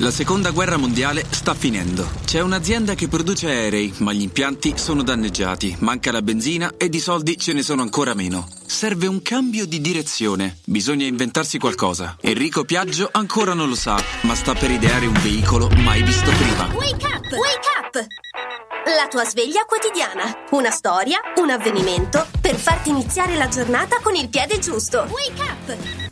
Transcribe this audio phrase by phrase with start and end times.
[0.00, 2.06] La seconda guerra mondiale sta finendo.
[2.26, 7.00] C'è un'azienda che produce aerei, ma gli impianti sono danneggiati, manca la benzina e di
[7.00, 8.46] soldi ce ne sono ancora meno.
[8.66, 10.58] Serve un cambio di direzione.
[10.66, 12.14] Bisogna inventarsi qualcosa.
[12.20, 16.66] Enrico Piaggio ancora non lo sa, ma sta per ideare un veicolo mai visto prima.
[16.74, 17.32] Wake up!
[17.32, 18.06] Wake up!
[18.84, 20.44] La tua sveglia quotidiana.
[20.50, 25.08] Una storia, un avvenimento per farti iniziare la giornata con il piede giusto.
[25.08, 26.05] Wake up!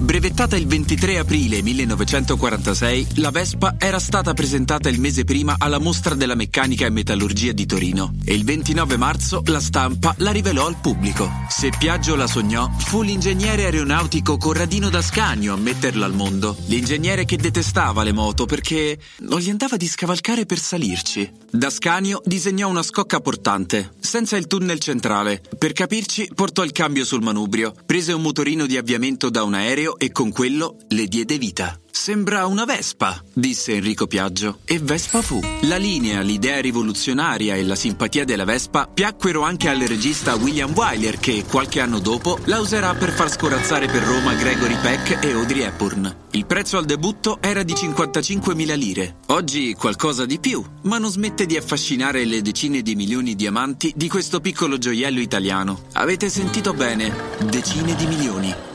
[0.00, 6.14] Brevettata il 23 aprile 1946, la Vespa era stata presentata il mese prima alla Mostra
[6.14, 10.80] della Meccanica e Metallurgia di Torino e il 29 marzo la stampa la rivelò al
[10.80, 11.30] pubblico.
[11.50, 16.56] Se Piaggio la sognò, fu l'ingegnere aeronautico Corradino D'Ascanio a metterla al mondo.
[16.66, 21.30] L'ingegnere che detestava le moto perché non gli andava di scavalcare per salirci.
[21.52, 25.42] D'Ascanio disegnò una scocca portante, senza il tunnel centrale.
[25.58, 29.89] Per capirci, portò il cambio sul manubrio, prese un motorino di avviamento da un aereo
[29.96, 31.78] e con quello le diede vita.
[32.00, 34.60] Sembra una Vespa, disse Enrico Piaggio.
[34.64, 35.38] E Vespa fu.
[35.62, 41.18] La linea, l'idea rivoluzionaria e la simpatia della Vespa piacquero anche al regista William Wyler
[41.18, 45.60] che, qualche anno dopo, la userà per far scorazzare per Roma Gregory Peck e Audrey
[45.60, 46.16] Hepburn.
[46.30, 49.16] Il prezzo al debutto era di 55.000 lire.
[49.26, 53.92] Oggi qualcosa di più, ma non smette di affascinare le decine di milioni di amanti
[53.94, 55.82] di questo piccolo gioiello italiano.
[55.92, 57.12] Avete sentito bene?
[57.44, 58.69] Decine di milioni.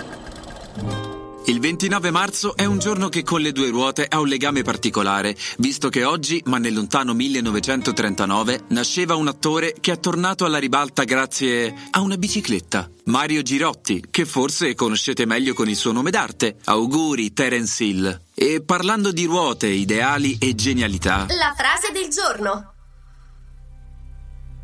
[1.48, 5.36] Il 29 marzo è un giorno che con le due ruote ha un legame particolare,
[5.60, 11.04] visto che oggi, ma nel lontano 1939, nasceva un attore che è tornato alla ribalta
[11.04, 12.90] grazie a una bicicletta.
[13.06, 16.58] Mario Girotti, che forse conoscete meglio con il suo nome d'arte.
[16.64, 18.22] Auguri, Terence Hill.
[18.34, 21.28] E parlando di ruote, ideali e genialità.
[21.30, 22.74] La frase del giorno.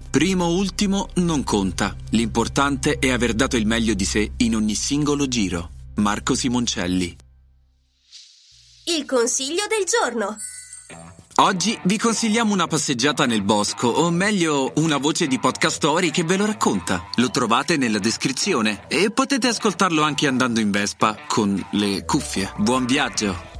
[0.09, 1.96] Primo o ultimo non conta.
[2.09, 5.70] L'importante è aver dato il meglio di sé in ogni singolo giro.
[5.95, 7.16] Marco Simoncelli.
[8.86, 10.38] Il consiglio del giorno.
[11.36, 16.24] Oggi vi consigliamo una passeggiata nel bosco, o meglio una voce di podcast story che
[16.24, 17.07] ve lo racconta.
[17.16, 22.51] Lo trovate nella descrizione e potete ascoltarlo anche andando in Vespa con le cuffie.
[22.57, 23.50] Buon viaggio!